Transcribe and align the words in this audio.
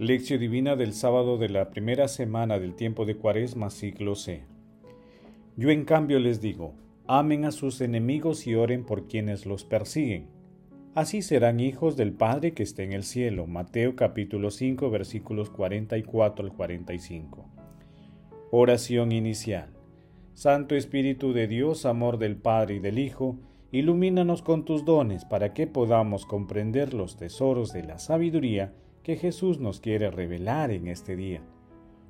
Lección 0.00 0.40
Divina 0.40 0.76
del 0.76 0.94
sábado 0.94 1.36
de 1.36 1.50
la 1.50 1.68
primera 1.68 2.08
semana 2.08 2.58
del 2.58 2.74
tiempo 2.74 3.04
de 3.04 3.16
Cuaresma, 3.16 3.68
siglo 3.68 4.14
C. 4.14 4.44
Yo 5.58 5.68
en 5.68 5.84
cambio 5.84 6.18
les 6.18 6.40
digo, 6.40 6.72
amen 7.06 7.44
a 7.44 7.52
sus 7.52 7.82
enemigos 7.82 8.46
y 8.46 8.54
oren 8.54 8.86
por 8.86 9.08
quienes 9.08 9.44
los 9.44 9.66
persiguen. 9.66 10.30
Así 10.94 11.20
serán 11.20 11.60
hijos 11.60 11.98
del 11.98 12.14
Padre 12.14 12.54
que 12.54 12.62
está 12.62 12.82
en 12.82 12.94
el 12.94 13.02
cielo. 13.02 13.46
Mateo 13.46 13.94
capítulo 13.94 14.50
5 14.50 14.88
versículos 14.88 15.50
44 15.50 16.46
al 16.46 16.52
45. 16.54 17.50
Oración 18.52 19.12
inicial. 19.12 19.68
Santo 20.32 20.76
Espíritu 20.76 21.34
de 21.34 21.46
Dios, 21.46 21.84
amor 21.84 22.16
del 22.16 22.36
Padre 22.36 22.76
y 22.76 22.78
del 22.78 22.98
Hijo, 22.98 23.36
ilumínanos 23.70 24.40
con 24.40 24.64
tus 24.64 24.86
dones 24.86 25.26
para 25.26 25.52
que 25.52 25.66
podamos 25.66 26.24
comprender 26.24 26.94
los 26.94 27.18
tesoros 27.18 27.74
de 27.74 27.82
la 27.82 27.98
sabiduría 27.98 28.72
que 29.02 29.16
Jesús 29.16 29.58
nos 29.58 29.80
quiere 29.80 30.10
revelar 30.10 30.70
en 30.70 30.88
este 30.88 31.16
día. 31.16 31.42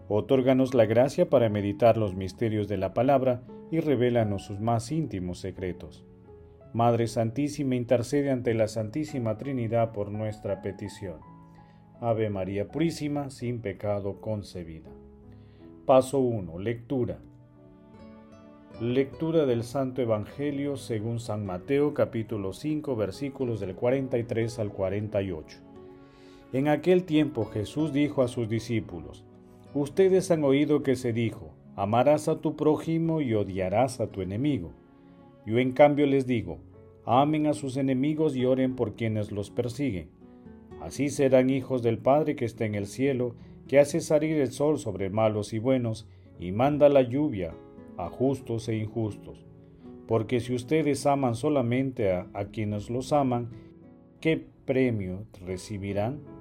Otórganos 0.08 0.74
la 0.74 0.86
gracia 0.86 1.30
para 1.30 1.48
meditar 1.48 1.96
los 1.96 2.14
misterios 2.14 2.66
de 2.66 2.76
la 2.76 2.94
palabra 2.94 3.42
y 3.70 3.78
revélanos 3.78 4.44
sus 4.44 4.60
más 4.60 4.90
íntimos 4.90 5.38
secretos. 5.38 6.04
Madre 6.72 7.06
Santísima, 7.06 7.76
intercede 7.76 8.30
ante 8.30 8.54
la 8.54 8.68
Santísima 8.68 9.38
Trinidad 9.38 9.92
por 9.92 10.10
nuestra 10.10 10.62
petición. 10.62 11.20
Ave 12.00 12.30
María 12.30 12.68
Purísima, 12.68 13.30
sin 13.30 13.60
pecado 13.60 14.20
concebida. 14.20 14.90
Paso 15.86 16.18
1. 16.18 16.58
Lectura. 16.58 17.18
Lectura 18.80 19.46
del 19.46 19.62
Santo 19.62 20.00
Evangelio 20.00 20.76
según 20.76 21.20
San 21.20 21.44
Mateo 21.44 21.92
capítulo 21.92 22.52
5 22.52 22.96
versículos 22.96 23.60
del 23.60 23.74
43 23.74 24.58
al 24.58 24.72
48. 24.72 25.69
En 26.52 26.66
aquel 26.66 27.04
tiempo 27.04 27.44
Jesús 27.44 27.92
dijo 27.92 28.22
a 28.22 28.28
sus 28.28 28.48
discípulos, 28.48 29.24
Ustedes 29.72 30.32
han 30.32 30.42
oído 30.42 30.82
que 30.82 30.96
se 30.96 31.12
dijo, 31.12 31.54
amarás 31.76 32.26
a 32.26 32.40
tu 32.40 32.56
prójimo 32.56 33.20
y 33.20 33.34
odiarás 33.34 34.00
a 34.00 34.08
tu 34.08 34.20
enemigo. 34.20 34.72
Yo 35.46 35.58
en 35.58 35.70
cambio 35.70 36.06
les 36.06 36.26
digo, 36.26 36.58
amen 37.04 37.46
a 37.46 37.54
sus 37.54 37.76
enemigos 37.76 38.34
y 38.34 38.46
oren 38.46 38.74
por 38.74 38.94
quienes 38.96 39.30
los 39.30 39.50
persiguen. 39.50 40.08
Así 40.80 41.08
serán 41.08 41.50
hijos 41.50 41.82
del 41.82 41.98
Padre 41.98 42.34
que 42.34 42.46
está 42.46 42.64
en 42.64 42.74
el 42.74 42.86
cielo, 42.86 43.36
que 43.68 43.78
hace 43.78 44.00
salir 44.00 44.40
el 44.40 44.50
sol 44.50 44.80
sobre 44.80 45.08
malos 45.08 45.52
y 45.52 45.60
buenos, 45.60 46.08
y 46.40 46.50
manda 46.50 46.88
la 46.88 47.02
lluvia 47.02 47.54
a 47.96 48.08
justos 48.08 48.68
e 48.68 48.76
injustos. 48.76 49.46
Porque 50.08 50.40
si 50.40 50.52
ustedes 50.52 51.06
aman 51.06 51.36
solamente 51.36 52.10
a, 52.12 52.26
a 52.34 52.46
quienes 52.46 52.90
los 52.90 53.12
aman, 53.12 53.50
¿qué 54.20 54.44
premio 54.64 55.26
recibirán? 55.46 56.39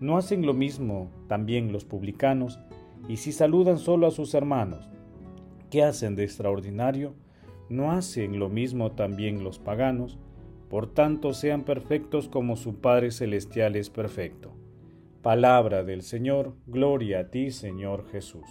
¿No 0.00 0.16
hacen 0.16 0.46
lo 0.46 0.54
mismo 0.54 1.10
también 1.28 1.72
los 1.72 1.84
publicanos? 1.84 2.58
Y 3.06 3.18
si 3.18 3.32
saludan 3.32 3.78
solo 3.78 4.06
a 4.06 4.10
sus 4.10 4.32
hermanos, 4.32 4.88
¿qué 5.70 5.82
hacen 5.82 6.16
de 6.16 6.24
extraordinario? 6.24 7.12
¿No 7.68 7.92
hacen 7.92 8.38
lo 8.38 8.48
mismo 8.48 8.92
también 8.92 9.44
los 9.44 9.58
paganos? 9.58 10.18
Por 10.70 10.86
tanto, 10.86 11.34
sean 11.34 11.64
perfectos 11.64 12.30
como 12.30 12.56
su 12.56 12.76
Padre 12.76 13.10
Celestial 13.10 13.76
es 13.76 13.90
perfecto. 13.90 14.52
Palabra 15.20 15.84
del 15.84 16.00
Señor, 16.00 16.54
gloria 16.66 17.20
a 17.20 17.30
ti, 17.30 17.50
Señor 17.50 18.06
Jesús. 18.10 18.48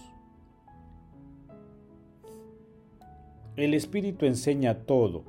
El 3.55 3.73
Espíritu 3.73 4.27
enseña 4.27 4.83
todo 4.83 5.23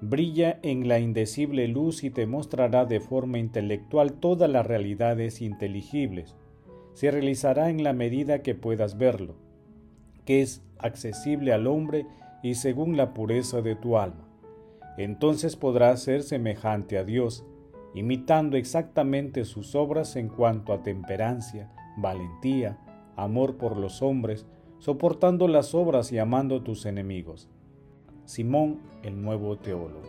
brilla 0.00 0.58
en 0.62 0.88
la 0.88 0.98
indecible 0.98 1.66
luz 1.68 2.04
y 2.04 2.10
te 2.10 2.26
mostrará 2.26 2.84
de 2.84 3.00
forma 3.00 3.38
intelectual 3.38 4.14
todas 4.14 4.50
las 4.50 4.66
realidades 4.66 5.40
inteligibles. 5.40 6.36
Se 6.92 7.10
realizará 7.10 7.70
en 7.70 7.82
la 7.82 7.92
medida 7.92 8.42
que 8.42 8.54
puedas 8.54 8.98
verlo, 8.98 9.36
que 10.24 10.42
es 10.42 10.62
accesible 10.78 11.52
al 11.52 11.66
hombre 11.66 12.06
y 12.42 12.54
según 12.54 12.96
la 12.96 13.14
pureza 13.14 13.62
de 13.62 13.74
tu 13.74 13.96
alma. 13.96 14.28
Entonces 14.98 15.56
podrás 15.56 16.02
ser 16.02 16.22
semejante 16.22 16.98
a 16.98 17.04
Dios, 17.04 17.44
imitando 17.94 18.56
exactamente 18.56 19.44
sus 19.44 19.74
obras 19.74 20.16
en 20.16 20.28
cuanto 20.28 20.72
a 20.72 20.82
temperancia, 20.82 21.70
valentía, 21.96 22.78
amor 23.16 23.56
por 23.56 23.76
los 23.76 24.02
hombres, 24.02 24.46
soportando 24.78 25.48
las 25.48 25.74
obras 25.74 26.12
y 26.12 26.18
amando 26.18 26.56
a 26.56 26.64
tus 26.64 26.84
enemigos 26.84 27.48
Simón 28.26 28.80
el 29.02 29.22
nuevo 29.22 29.56
teólogo. 29.56 30.02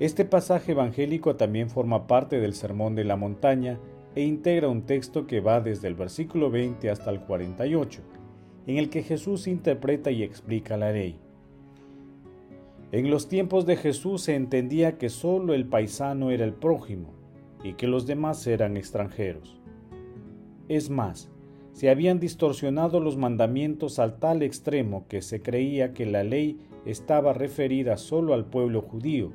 Este 0.00 0.24
pasaje 0.24 0.72
evangélico 0.72 1.36
también 1.36 1.70
forma 1.70 2.06
parte 2.06 2.40
del 2.40 2.54
Sermón 2.54 2.94
de 2.94 3.04
la 3.04 3.16
Montaña 3.16 3.78
e 4.14 4.22
integra 4.22 4.68
un 4.68 4.82
texto 4.82 5.26
que 5.26 5.40
va 5.40 5.60
desde 5.60 5.88
el 5.88 5.94
versículo 5.94 6.50
20 6.50 6.90
hasta 6.90 7.10
el 7.10 7.20
48, 7.20 8.00
en 8.66 8.78
el 8.78 8.90
que 8.90 9.02
Jesús 9.02 9.46
interpreta 9.46 10.10
y 10.10 10.22
explica 10.22 10.76
la 10.76 10.92
ley. 10.92 11.18
En 12.90 13.10
los 13.10 13.28
tiempos 13.28 13.66
de 13.66 13.76
Jesús 13.76 14.22
se 14.22 14.34
entendía 14.34 14.96
que 14.96 15.10
solo 15.10 15.52
el 15.52 15.66
paisano 15.66 16.30
era 16.30 16.44
el 16.44 16.54
prójimo 16.54 17.12
y 17.62 17.74
que 17.74 17.86
los 17.86 18.06
demás 18.06 18.46
eran 18.46 18.76
extranjeros. 18.76 19.60
Es 20.68 20.88
más, 20.88 21.30
se 21.76 21.90
habían 21.90 22.20
distorsionado 22.20 23.00
los 23.00 23.18
mandamientos 23.18 23.98
al 23.98 24.18
tal 24.18 24.42
extremo 24.42 25.04
que 25.08 25.20
se 25.20 25.42
creía 25.42 25.92
que 25.92 26.06
la 26.06 26.24
ley 26.24 26.58
estaba 26.86 27.34
referida 27.34 27.98
solo 27.98 28.32
al 28.32 28.46
pueblo 28.46 28.80
judío 28.80 29.32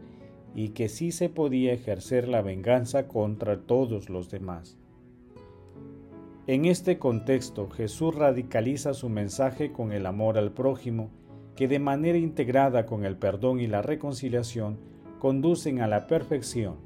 y 0.56 0.70
que 0.70 0.90
sí 0.90 1.12
se 1.12 1.30
podía 1.30 1.72
ejercer 1.72 2.28
la 2.28 2.42
venganza 2.42 3.08
contra 3.08 3.60
todos 3.60 4.10
los 4.10 4.32
demás. 4.32 4.76
En 6.48 6.66
este 6.66 6.98
contexto, 6.98 7.70
Jesús 7.70 8.16
radicaliza 8.16 8.96
su 8.96 9.08
mensaje 9.08 9.72
con 9.72 9.92
el 9.92 10.08
amor 10.08 10.40
al 10.40 10.52
prójimo, 10.52 11.12
que 11.56 11.68
de 11.68 11.78
manera 11.78 12.18
integrada 12.18 12.88
con 12.88 13.06
el 13.06 13.18
perdón 13.18 13.60
y 13.60 13.68
la 13.68 13.84
reconciliación 13.84 14.80
conducen 15.20 15.80
a 15.80 15.88
la 15.88 16.08
perfección, 16.08 16.78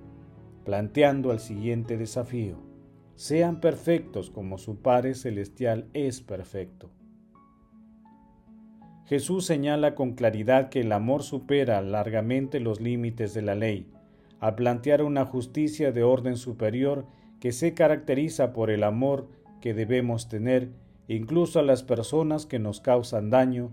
planteando 0.65 1.31
el 1.31 1.39
siguiente 1.39 1.95
desafío 1.95 2.74
sean 3.15 3.61
perfectos 3.61 4.29
como 4.29 4.57
su 4.57 4.81
Padre 4.81 5.15
Celestial 5.15 5.89
es 5.93 6.21
perfecto. 6.21 6.89
Jesús 9.05 9.45
señala 9.45 9.95
con 9.95 10.13
claridad 10.13 10.69
que 10.69 10.81
el 10.81 10.91
amor 10.91 11.23
supera 11.23 11.81
largamente 11.81 12.59
los 12.59 12.81
límites 12.81 13.33
de 13.33 13.41
la 13.41 13.55
ley, 13.55 13.91
al 14.39 14.55
plantear 14.55 15.03
una 15.03 15.25
justicia 15.25 15.91
de 15.91 16.03
orden 16.03 16.37
superior 16.37 17.05
que 17.39 17.51
se 17.51 17.73
caracteriza 17.73 18.51
por 18.51 18.69
el 18.71 18.83
amor 18.83 19.29
que 19.61 19.73
debemos 19.73 20.27
tener 20.27 20.71
incluso 21.07 21.59
a 21.59 21.63
las 21.63 21.83
personas 21.83 22.45
que 22.45 22.59
nos 22.59 22.81
causan 22.81 23.29
daño 23.29 23.71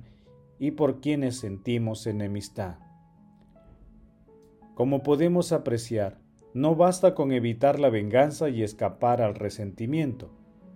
y 0.59 0.73
por 0.73 1.01
quienes 1.01 1.41
sentimos 1.41 2.07
enemistad. 2.07 2.77
Como 4.75 5.03
podemos 5.03 5.53
apreciar, 5.53 6.22
no 6.55 6.75
basta 6.75 7.15
con 7.15 7.33
evitar 7.33 7.81
la 7.81 7.89
venganza 7.89 8.51
y 8.51 8.63
escapar 8.63 9.23
al 9.23 9.35
resentimiento. 9.35 10.31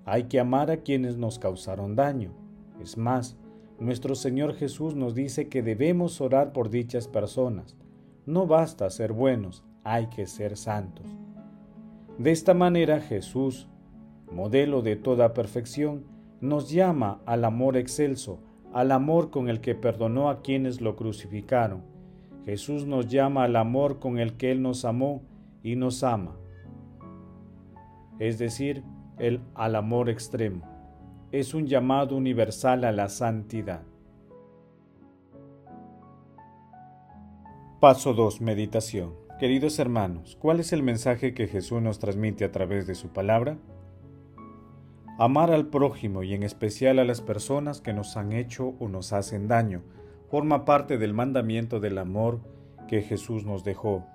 Hay 0.06 0.24
que 0.24 0.40
amar 0.40 0.70
a 0.70 0.78
quienes 0.78 1.18
nos 1.18 1.38
causaron 1.38 1.96
daño. 1.96 2.32
Es 2.80 2.96
más, 2.96 3.36
nuestro 3.78 4.14
Señor 4.14 4.54
Jesús 4.54 4.94
nos 4.94 5.14
dice 5.14 5.48
que 5.48 5.62
debemos 5.62 6.20
orar 6.22 6.52
por 6.52 6.70
dichas 6.70 7.08
personas. 7.08 7.76
No 8.24 8.46
basta 8.46 8.88
ser 8.88 9.12
buenos, 9.12 9.64
hay 9.84 10.06
que 10.06 10.26
ser 10.26 10.56
santos. 10.56 11.06
De 12.16 12.30
esta 12.30 12.54
manera 12.54 13.00
Jesús, 13.00 13.68
modelo 14.32 14.80
de 14.80 14.96
toda 14.96 15.34
perfección, 15.34 16.04
nos 16.40 16.70
llama 16.70 17.20
al 17.26 17.44
amor 17.44 17.76
excelso, 17.76 18.40
al 18.72 18.92
amor 18.92 19.30
con 19.30 19.50
el 19.50 19.60
que 19.60 19.74
perdonó 19.74 20.30
a 20.30 20.40
quienes 20.40 20.80
lo 20.80 20.96
crucificaron. 20.96 21.82
Jesús 22.46 22.86
nos 22.86 23.08
llama 23.08 23.44
al 23.44 23.56
amor 23.56 23.98
con 23.98 24.18
el 24.18 24.38
que 24.38 24.52
Él 24.52 24.62
nos 24.62 24.84
amó 24.86 25.22
y 25.66 25.74
nos 25.74 26.04
ama, 26.04 26.36
es 28.20 28.38
decir, 28.38 28.84
el 29.18 29.40
al 29.56 29.74
amor 29.74 30.08
extremo. 30.08 30.62
Es 31.32 31.54
un 31.54 31.66
llamado 31.66 32.14
universal 32.14 32.84
a 32.84 32.92
la 32.92 33.08
santidad. 33.08 33.82
Paso 37.80 38.14
2. 38.14 38.42
Meditación. 38.42 39.14
Queridos 39.40 39.80
hermanos, 39.80 40.38
¿cuál 40.40 40.60
es 40.60 40.72
el 40.72 40.84
mensaje 40.84 41.34
que 41.34 41.48
Jesús 41.48 41.82
nos 41.82 41.98
transmite 41.98 42.44
a 42.44 42.52
través 42.52 42.86
de 42.86 42.94
su 42.94 43.08
palabra? 43.08 43.58
Amar 45.18 45.50
al 45.50 45.66
prójimo 45.66 46.22
y 46.22 46.32
en 46.32 46.44
especial 46.44 47.00
a 47.00 47.04
las 47.04 47.20
personas 47.20 47.80
que 47.80 47.92
nos 47.92 48.16
han 48.16 48.32
hecho 48.32 48.76
o 48.78 48.86
nos 48.86 49.12
hacen 49.12 49.48
daño 49.48 49.82
forma 50.30 50.64
parte 50.64 50.96
del 50.96 51.12
mandamiento 51.12 51.80
del 51.80 51.98
amor 51.98 52.38
que 52.86 53.02
Jesús 53.02 53.44
nos 53.44 53.64
dejó 53.64 54.06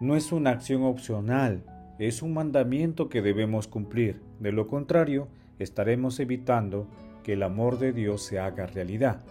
no 0.00 0.16
es 0.16 0.32
una 0.32 0.50
acción 0.50 0.82
opcional, 0.82 1.64
es 1.98 2.22
un 2.22 2.34
mandamiento 2.34 3.08
que 3.08 3.22
debemos 3.22 3.68
cumplir. 3.68 4.20
De 4.40 4.52
lo 4.52 4.66
contrario, 4.66 5.28
estaremos 5.58 6.18
evitando 6.20 6.88
que 7.22 7.34
el 7.34 7.42
amor 7.42 7.78
de 7.78 7.92
Dios 7.92 8.22
se 8.22 8.38
haga 8.38 8.66
realidad. 8.66 9.24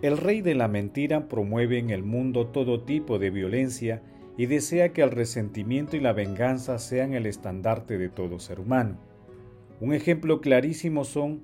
El 0.00 0.18
rey 0.18 0.40
de 0.40 0.54
la 0.54 0.68
mentira 0.68 1.28
promueve 1.28 1.78
en 1.78 1.90
el 1.90 2.02
mundo 2.02 2.48
todo 2.48 2.82
tipo 2.82 3.18
de 3.18 3.30
violencia 3.30 4.02
y 4.36 4.46
desea 4.46 4.92
que 4.92 5.02
el 5.02 5.10
resentimiento 5.10 5.96
y 5.96 6.00
la 6.00 6.12
venganza 6.12 6.78
sean 6.78 7.14
el 7.14 7.26
estandarte 7.26 7.98
de 7.98 8.08
todo 8.08 8.38
ser 8.38 8.60
humano. 8.60 8.96
Un 9.80 9.94
ejemplo 9.94 10.40
clarísimo 10.40 11.04
son 11.04 11.42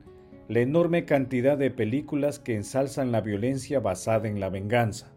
la 0.49 0.61
enorme 0.61 1.05
cantidad 1.05 1.59
de 1.59 1.71
películas 1.71 2.39
que 2.39 2.55
ensalzan 2.55 3.13
la 3.13 3.21
violencia 3.21 3.81
basada 3.81 4.29
en 4.29 4.41
la 4.41 4.49
venganza. 4.49 5.13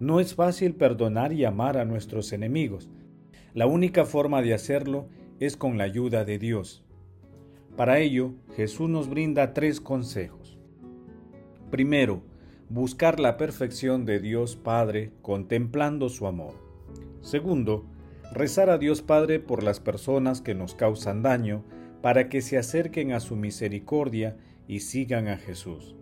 No 0.00 0.20
es 0.20 0.34
fácil 0.34 0.74
perdonar 0.74 1.32
y 1.32 1.44
amar 1.44 1.78
a 1.78 1.84
nuestros 1.84 2.32
enemigos. 2.32 2.90
La 3.54 3.66
única 3.66 4.04
forma 4.04 4.42
de 4.42 4.54
hacerlo 4.54 5.08
es 5.40 5.56
con 5.56 5.78
la 5.78 5.84
ayuda 5.84 6.24
de 6.24 6.38
Dios. 6.38 6.84
Para 7.76 7.98
ello, 7.98 8.34
Jesús 8.56 8.88
nos 8.88 9.08
brinda 9.08 9.52
tres 9.52 9.80
consejos. 9.80 10.58
Primero, 11.70 12.22
buscar 12.68 13.20
la 13.20 13.36
perfección 13.36 14.04
de 14.04 14.20
Dios 14.20 14.56
Padre 14.56 15.12
contemplando 15.22 16.08
su 16.08 16.26
amor. 16.26 16.54
Segundo, 17.20 17.84
rezar 18.32 18.70
a 18.70 18.78
Dios 18.78 19.02
Padre 19.02 19.40
por 19.40 19.62
las 19.62 19.80
personas 19.80 20.40
que 20.40 20.54
nos 20.54 20.74
causan 20.74 21.22
daño 21.22 21.64
para 22.02 22.28
que 22.28 22.42
se 22.42 22.58
acerquen 22.58 23.12
a 23.12 23.20
su 23.20 23.34
misericordia 23.36 24.36
y 24.68 24.80
sigan 24.80 25.28
a 25.28 25.36
Jesús. 25.36 25.94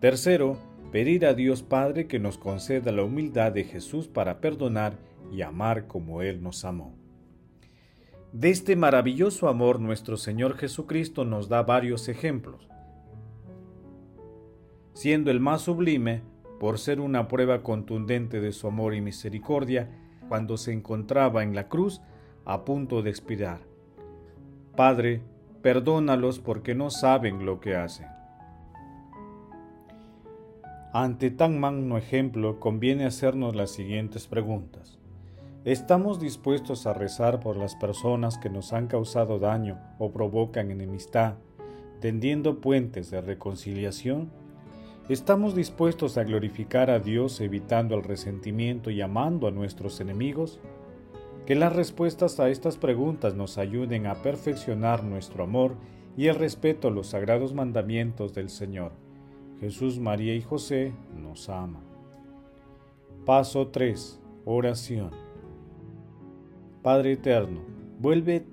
Tercero, 0.00 0.58
pedir 0.94 1.26
a 1.26 1.34
Dios 1.34 1.64
Padre 1.64 2.06
que 2.06 2.20
nos 2.20 2.38
conceda 2.38 2.92
la 2.92 3.02
humildad 3.02 3.50
de 3.50 3.64
Jesús 3.64 4.06
para 4.06 4.40
perdonar 4.40 4.96
y 5.32 5.42
amar 5.42 5.88
como 5.88 6.22
Él 6.22 6.40
nos 6.40 6.64
amó. 6.64 6.94
De 8.32 8.50
este 8.50 8.76
maravilloso 8.76 9.48
amor 9.48 9.80
nuestro 9.80 10.16
Señor 10.16 10.56
Jesucristo 10.56 11.24
nos 11.24 11.48
da 11.48 11.64
varios 11.64 12.08
ejemplos, 12.08 12.68
siendo 14.92 15.32
el 15.32 15.40
más 15.40 15.62
sublime 15.62 16.22
por 16.60 16.78
ser 16.78 17.00
una 17.00 17.26
prueba 17.26 17.64
contundente 17.64 18.40
de 18.40 18.52
su 18.52 18.68
amor 18.68 18.94
y 18.94 19.00
misericordia 19.00 19.90
cuando 20.28 20.56
se 20.56 20.72
encontraba 20.72 21.42
en 21.42 21.56
la 21.56 21.66
cruz 21.66 22.02
a 22.44 22.64
punto 22.64 23.02
de 23.02 23.10
expirar. 23.10 23.58
Padre, 24.76 25.22
perdónalos 25.60 26.38
porque 26.38 26.76
no 26.76 26.90
saben 26.90 27.44
lo 27.44 27.58
que 27.58 27.74
hacen. 27.74 28.13
Ante 30.96 31.32
tan 31.32 31.58
magno 31.58 31.98
ejemplo 31.98 32.60
conviene 32.60 33.04
hacernos 33.04 33.56
las 33.56 33.72
siguientes 33.72 34.28
preguntas. 34.28 35.00
¿Estamos 35.64 36.20
dispuestos 36.20 36.86
a 36.86 36.94
rezar 36.94 37.40
por 37.40 37.56
las 37.56 37.74
personas 37.74 38.38
que 38.38 38.48
nos 38.48 38.72
han 38.72 38.86
causado 38.86 39.40
daño 39.40 39.80
o 39.98 40.12
provocan 40.12 40.70
enemistad, 40.70 41.34
tendiendo 42.00 42.60
puentes 42.60 43.10
de 43.10 43.20
reconciliación? 43.20 44.30
¿Estamos 45.08 45.56
dispuestos 45.56 46.16
a 46.16 46.22
glorificar 46.22 46.90
a 46.90 47.00
Dios 47.00 47.40
evitando 47.40 47.96
el 47.96 48.04
resentimiento 48.04 48.92
y 48.92 49.00
amando 49.00 49.48
a 49.48 49.50
nuestros 49.50 49.98
enemigos? 49.98 50.60
Que 51.44 51.56
las 51.56 51.74
respuestas 51.74 52.38
a 52.38 52.50
estas 52.50 52.76
preguntas 52.76 53.34
nos 53.34 53.58
ayuden 53.58 54.06
a 54.06 54.22
perfeccionar 54.22 55.02
nuestro 55.02 55.42
amor 55.42 55.74
y 56.16 56.28
el 56.28 56.36
respeto 56.36 56.86
a 56.86 56.92
los 56.92 57.08
sagrados 57.08 57.52
mandamientos 57.52 58.32
del 58.32 58.48
Señor. 58.48 59.03
Jesús, 59.60 59.98
María 59.98 60.34
y 60.34 60.42
José 60.42 60.92
nos 61.16 61.48
ama. 61.48 61.80
Paso 63.24 63.68
3. 63.68 64.20
Oración. 64.44 65.10
Padre 66.82 67.12
Eterno, 67.12 67.60
vuelve 67.98 68.44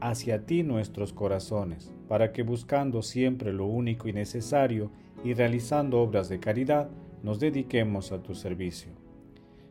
hacia 0.00 0.46
ti 0.46 0.62
nuestros 0.62 1.12
corazones, 1.12 1.94
para 2.08 2.32
que 2.32 2.42
buscando 2.42 3.02
siempre 3.02 3.52
lo 3.52 3.66
único 3.66 4.08
y 4.08 4.12
necesario 4.12 4.90
y 5.22 5.34
realizando 5.34 6.00
obras 6.00 6.28
de 6.28 6.40
caridad, 6.40 6.90
nos 7.22 7.38
dediquemos 7.38 8.10
a 8.12 8.22
tu 8.22 8.34
servicio. 8.34 8.90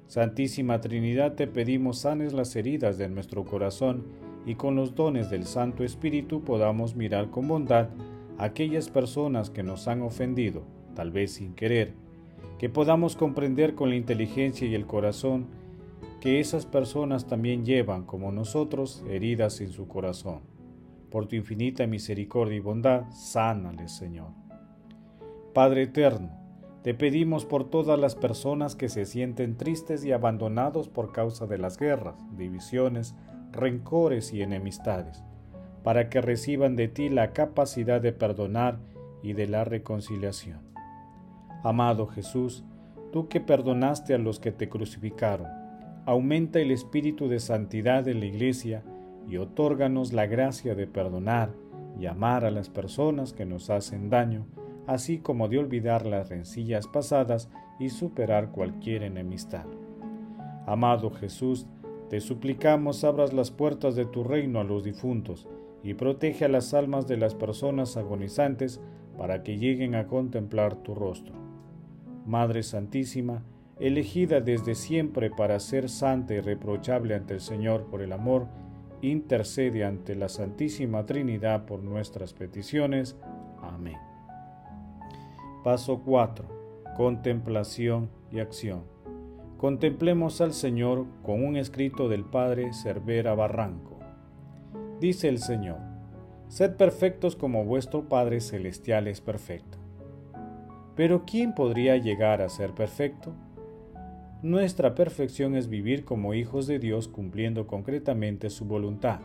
Santísima 0.08 0.80
Trinidad, 0.80 1.34
te 1.36 1.48
pedimos 1.48 2.00
sanes 2.00 2.32
las 2.32 2.56
heridas 2.56 2.98
de 2.98 3.10
nuestro 3.10 3.44
corazón 3.44 4.06
y 4.46 4.56
con 4.56 4.76
los 4.76 4.96
dones 4.96 5.30
del 5.30 5.46
Santo 5.46 5.84
Espíritu 5.84 6.42
podamos 6.42 6.96
mirar 6.96 7.30
con 7.30 7.48
bondad 7.50 7.90
aquellas 8.38 8.89
personas 8.89 9.50
que 9.50 9.63
nos 9.63 9.88
han 9.88 10.01
ofendido, 10.01 10.63
tal 10.95 11.12
vez 11.12 11.34
sin 11.34 11.54
querer, 11.54 11.94
que 12.60 12.69
podamos 12.69 13.16
comprender 13.16 13.75
con 13.75 13.89
la 13.89 13.95
inteligencia 13.95 14.68
y 14.68 14.75
el 14.75 14.86
corazón 14.86 15.48
que 16.19 16.39
esas 16.39 16.66
personas 16.66 17.28
también 17.28 17.66
llevan, 17.66 18.04
como 18.04 18.31
nosotros, 18.31 19.04
heridas 19.10 19.62
en 19.62 19.69
su 19.69 19.88
corazón. 19.88 20.42
Por 21.12 21.28
tu 21.28 21.36
infinita 21.36 21.86
misericordia 21.88 22.57
y 22.57 22.60
bondad, 22.60 23.10
sánales, 23.12 23.92
Señor. 23.92 24.31
Padre 25.54 25.83
eterno, 25.83 26.31
te 26.83 26.94
pedimos 26.94 27.45
por 27.45 27.69
todas 27.69 28.00
las 28.00 28.16
personas 28.16 28.75
que 28.75 28.90
se 28.90 29.06
sienten 29.06 29.57
tristes 29.57 30.06
y 30.06 30.12
abandonados 30.12 30.90
por 30.90 31.12
causa 31.12 31.45
de 31.45 31.57
las 31.57 31.78
guerras, 31.78 32.16
divisiones, 32.38 33.16
rencores 33.51 34.33
y 34.33 34.42
enemistades, 34.42 35.24
para 35.88 36.10
que 36.10 36.19
reciban 36.19 36.75
de 36.75 36.89
ti 36.89 37.07
la 37.07 37.31
capacidad 37.31 38.01
de 38.01 38.12
perdonar 38.12 38.78
y 39.24 39.31
de 39.31 39.48
la 39.48 39.63
reconciliación. 39.63 40.60
Amado 41.63 42.07
Jesús, 42.07 42.66
tú 43.13 43.30
que 43.30 43.39
perdonaste 43.39 44.13
a 44.13 44.18
los 44.18 44.42
que 44.42 44.51
te 44.51 44.68
crucificaron, 44.68 45.48
aumenta 46.06 46.60
el 46.60 46.72
espíritu 46.72 47.30
de 47.30 47.39
santidad 47.39 48.06
en 48.10 48.19
la 48.19 48.25
Iglesia 48.25 48.84
y 49.30 49.38
otórganos 49.38 50.12
la 50.12 50.25
gracia 50.25 50.75
de 50.75 50.88
perdonar 50.88 51.54
y 51.98 52.07
amar 52.07 52.44
a 52.44 52.51
las 52.51 52.68
personas 52.68 53.31
que 53.31 53.45
nos 53.45 53.69
hacen 53.69 54.10
daño, 54.10 54.45
así 54.88 55.19
como 55.19 55.48
de 55.48 55.60
olvidar 55.60 56.06
las 56.06 56.28
rencillas 56.28 56.86
pasadas 56.86 57.50
y 57.80 57.92
superar 57.92 58.51
cualquier 58.51 59.04
enemistad. 59.04 59.68
Amado 60.66 61.12
Jesús, 61.12 61.66
te 62.10 62.19
suplicamos 62.19 63.06
abras 63.06 63.31
las 63.31 63.51
puertas 63.51 63.95
de 63.95 64.04
tu 64.04 64.25
reino 64.25 64.60
a 64.60 64.66
los 64.66 64.83
difuntos 64.83 65.48
y 65.84 65.94
protege 65.94 66.46
a 66.46 66.50
las 66.50 66.74
almas 66.74 67.08
de 67.08 67.18
las 67.18 67.36
personas 67.36 67.98
agonizantes 67.98 68.82
para 69.18 69.44
que 69.44 69.58
lleguen 69.58 69.96
a 69.96 70.08
contemplar 70.08 70.76
tu 70.76 70.94
rostro. 70.94 71.34
Madre 72.26 72.64
Santísima, 72.64 73.44
elegida 73.80 74.42
desde 74.42 74.76
siempre 74.76 75.30
para 75.30 75.60
ser 75.60 75.90
santa 75.90 76.34
y 76.34 76.40
reprochable 76.40 77.16
ante 77.16 77.36
el 77.36 77.42
Señor 77.42 77.86
por 77.86 78.02
el 78.02 78.12
amor, 78.12 78.48
intercede 79.02 79.86
ante 79.86 80.16
la 80.16 80.30
Santísima 80.30 81.06
Trinidad 81.06 81.66
por 81.66 81.84
nuestras 81.84 82.34
peticiones. 82.34 83.18
Amén. 83.62 83.98
Paso 85.64 86.02
4. 86.04 86.48
Contemplación 86.96 88.10
y 88.31 88.40
acción. 88.40 88.84
Contemplemos 89.57 90.42
al 90.42 90.54
Señor 90.54 91.06
con 91.24 91.44
un 91.44 91.57
escrito 91.57 92.10
del 92.10 92.24
Padre 92.24 92.74
Cervera 92.74 93.36
Barranco. 93.36 93.96
Dice 94.99 95.30
el 95.30 95.37
Señor, 95.37 95.77
Sed 96.47 96.75
perfectos 96.75 97.35
como 97.35 97.66
vuestro 97.66 98.09
Padre 98.09 98.42
Celestial 98.42 99.07
es 99.07 99.21
perfecto. 99.21 99.77
Pero 100.95 101.23
¿quién 101.25 101.54
podría 101.54 101.97
llegar 101.97 102.42
a 102.42 102.49
ser 102.49 102.71
perfecto? 102.71 103.33
Nuestra 104.42 104.95
perfección 104.95 105.56
es 105.56 105.68
vivir 105.69 106.04
como 106.04 106.33
hijos 106.33 106.66
de 106.66 106.80
Dios 106.80 107.07
cumpliendo 107.07 107.68
concretamente 107.68 108.49
su 108.49 108.66
voluntad, 108.66 109.19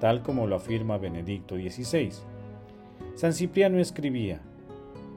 tal 0.00 0.22
como 0.22 0.46
lo 0.46 0.54
afirma 0.54 0.96
Benedicto 0.96 1.56
XVI. 1.56 2.10
San 3.16 3.32
Cipriano 3.32 3.80
escribía, 3.80 4.42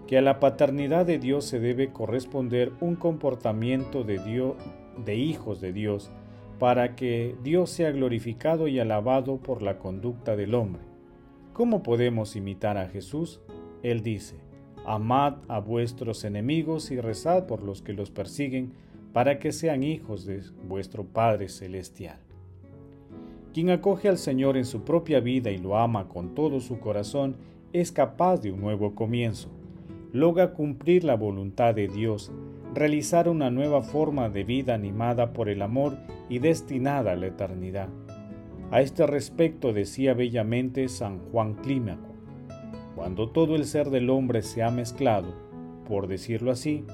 que 0.07 0.17
a 0.17 0.21
la 0.23 0.39
paternidad 0.39 1.05
de 1.05 1.19
Dios 1.19 1.45
se 1.45 1.59
debe 1.59 1.91
corresponder 1.91 2.71
un 2.79 2.95
comportamiento 2.95 4.03
de, 4.03 4.17
Dios, 4.17 4.55
de 5.05 5.15
hijos 5.15 5.61
de 5.61 5.71
Dios 5.71 6.09
para 6.59 6.95
que 6.95 7.35
Dios 7.43 7.69
sea 7.69 7.91
glorificado 7.91 8.67
y 8.67 8.79
alabado 8.79 9.37
por 9.37 9.61
la 9.61 9.79
conducta 9.79 10.35
del 10.35 10.53
hombre. 10.53 10.83
¿Cómo 11.53 11.81
podemos 11.81 12.35
imitar 12.35 12.77
a 12.77 12.87
Jesús? 12.87 13.41
Él 13.81 14.03
dice, 14.03 14.35
Amad 14.85 15.37
a 15.47 15.59
vuestros 15.59 16.23
enemigos 16.23 16.91
y 16.91 16.99
rezad 16.99 17.47
por 17.47 17.63
los 17.63 17.81
que 17.81 17.93
los 17.93 18.11
persiguen, 18.11 18.73
para 19.13 19.39
que 19.39 19.51
sean 19.51 19.83
hijos 19.83 20.25
de 20.25 20.41
vuestro 20.67 21.05
Padre 21.05 21.49
Celestial. 21.49 22.19
Quien 23.53 23.71
acoge 23.71 24.07
al 24.07 24.17
Señor 24.17 24.57
en 24.57 24.65
su 24.65 24.83
propia 24.83 25.19
vida 25.19 25.49
y 25.49 25.57
lo 25.57 25.77
ama 25.77 26.07
con 26.07 26.35
todo 26.35 26.59
su 26.59 26.79
corazón, 26.79 27.37
es 27.73 27.91
capaz 27.91 28.41
de 28.41 28.51
un 28.51 28.61
nuevo 28.61 28.93
comienzo 28.93 29.49
logra 30.11 30.53
cumplir 30.53 31.03
la 31.03 31.15
voluntad 31.15 31.75
de 31.75 31.87
Dios, 31.87 32.31
realizar 32.73 33.27
una 33.27 33.49
nueva 33.49 33.81
forma 33.81 34.29
de 34.29 34.43
vida 34.43 34.73
animada 34.73 35.33
por 35.33 35.49
el 35.49 35.61
amor 35.61 35.97
y 36.29 36.39
destinada 36.39 37.13
a 37.13 37.15
la 37.15 37.27
eternidad. 37.27 37.89
A 38.71 38.81
este 38.81 39.07
respecto 39.07 39.73
decía 39.73 40.13
bellamente 40.13 40.88
San 40.89 41.19
Juan 41.31 41.55
Clímaco, 41.55 42.13
cuando 42.95 43.29
todo 43.29 43.55
el 43.55 43.65
ser 43.65 43.89
del 43.89 44.09
hombre 44.09 44.43
se 44.43 44.61
ha 44.61 44.69
mezclado, 44.69 45.33
por 45.88 46.07
decirlo 46.07 46.51
así, 46.51 46.85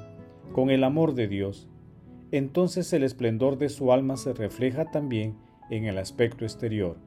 con 0.53 0.69
el 0.69 0.83
amor 0.83 1.15
de 1.15 1.27
Dios, 1.27 1.67
entonces 2.31 2.91
el 2.93 3.03
esplendor 3.03 3.57
de 3.57 3.69
su 3.69 3.91
alma 3.91 4.15
se 4.15 4.33
refleja 4.33 4.91
también 4.91 5.35
en 5.69 5.85
el 5.85 5.97
aspecto 5.97 6.45
exterior, 6.45 6.97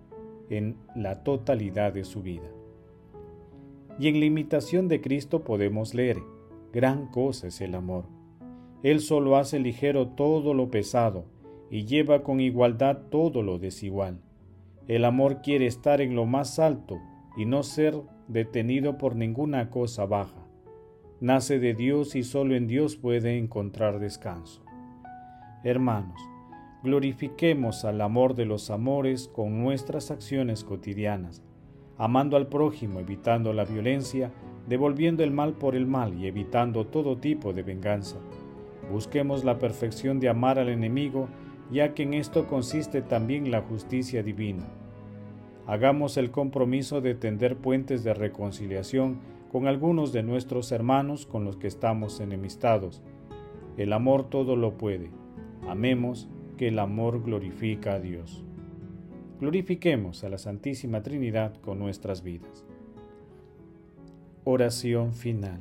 en 0.51 0.77
la 0.95 1.23
totalidad 1.23 1.93
de 1.93 2.05
su 2.05 2.23
vida. 2.23 2.51
Y 3.99 4.09
en 4.09 4.21
la 4.21 4.27
imitación 4.27 4.89
de 4.89 5.01
Cristo 5.01 5.45
podemos 5.45 5.95
leer, 5.95 6.19
gran 6.73 7.07
cosa 7.07 7.49
es 7.49 7.61
el 7.61 7.75
amor. 7.75 8.18
Él 8.83 9.01
solo 9.01 9.37
hace 9.37 9.59
ligero 9.59 10.09
todo 10.09 10.55
lo 10.55 10.71
pesado 10.71 11.25
y 11.71 11.85
lleva 11.85 12.23
con 12.23 12.41
igualdad 12.41 12.99
todo 13.11 13.43
lo 13.43 13.59
desigual. 13.59 14.21
El 14.87 15.05
amor 15.05 15.43
quiere 15.43 15.67
estar 15.67 16.01
en 16.01 16.15
lo 16.15 16.27
más 16.27 16.59
alto 16.59 16.99
y 17.37 17.45
no 17.45 17.63
ser 17.63 17.95
detenido 18.29 18.99
por 18.99 19.17
ninguna 19.17 19.71
cosa 19.71 20.07
baja. 20.07 20.47
Nace 21.21 21.59
de 21.59 21.75
Dios 21.75 22.15
y 22.15 22.23
solo 22.23 22.55
en 22.55 22.69
Dios 22.69 22.97
puede 22.97 23.39
encontrar 23.39 23.99
descanso. 23.99 24.63
Hermanos, 25.65 26.21
glorifiquemos 26.85 27.85
al 27.85 28.01
amor 28.01 28.35
de 28.35 28.45
los 28.45 28.71
amores 28.71 29.29
con 29.29 29.61
nuestras 29.61 30.13
acciones 30.13 30.63
cotidianas, 30.63 31.43
amando 31.97 32.37
al 32.37 32.47
prójimo, 32.47 33.01
evitando 33.01 33.53
la 33.53 33.65
violencia, 33.65 34.31
devolviendo 34.69 35.25
el 35.25 35.33
mal 35.33 35.55
por 35.55 35.75
el 35.75 35.87
mal 35.87 36.15
y 36.15 36.29
evitando 36.29 36.87
todo 36.87 37.19
tipo 37.19 37.53
de 37.53 37.65
venganza. 37.65 38.17
Busquemos 38.91 39.45
la 39.45 39.59
perfección 39.59 40.21
de 40.21 40.29
amar 40.29 40.59
al 40.59 40.69
enemigo, 40.69 41.29
ya 41.71 41.95
que 41.95 42.05
en 42.05 42.15
esto 42.15 42.47
consiste 42.47 43.03
también 43.03 43.51
la 43.51 43.63
justicia 43.63 44.23
divina. 44.23 44.67
Hagamos 45.67 46.17
el 46.17 46.31
compromiso 46.31 47.01
de 47.01 47.15
tender 47.15 47.57
puentes 47.57 48.03
de 48.03 48.15
reconciliación 48.15 49.19
con 49.53 49.67
algunos 49.67 50.13
de 50.13 50.23
nuestros 50.23 50.73
hermanos 50.73 51.27
con 51.27 51.45
los 51.45 51.57
que 51.57 51.67
estamos 51.67 52.21
enemistados. 52.21 53.03
El 53.77 53.93
amor 53.93 54.31
todo 54.31 54.57
lo 54.57 54.79
puede. 54.79 55.11
Amemos, 55.69 56.29
que 56.57 56.69
el 56.69 56.79
amor 56.79 57.23
glorifica 57.23 57.95
a 57.95 58.01
Dios. 58.01 58.45
Glorifiquemos 59.41 60.25
a 60.25 60.29
la 60.29 60.39
Santísima 60.39 61.03
Trinidad 61.03 61.55
con 61.61 61.79
nuestras 61.79 62.23
vidas. 62.23 62.65
Oración 64.45 65.13
final. 65.13 65.61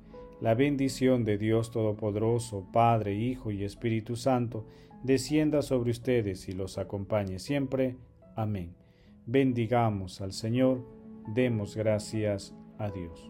La 0.41 0.55
bendición 0.55 1.23
de 1.23 1.37
Dios 1.37 1.69
Todopoderoso, 1.69 2.65
Padre, 2.73 3.13
Hijo 3.13 3.51
y 3.51 3.63
Espíritu 3.63 4.15
Santo, 4.15 4.65
descienda 5.03 5.61
sobre 5.61 5.91
ustedes 5.91 6.49
y 6.49 6.53
los 6.53 6.79
acompañe 6.79 7.37
siempre. 7.37 7.95
Amén. 8.35 8.73
Bendigamos 9.27 10.19
al 10.19 10.33
Señor, 10.33 10.83
demos 11.35 11.75
gracias 11.75 12.55
a 12.79 12.89
Dios. 12.89 13.29